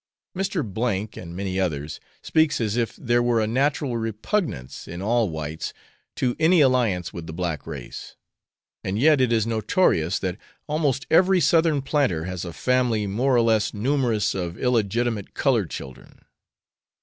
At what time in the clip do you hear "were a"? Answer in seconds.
3.21-3.45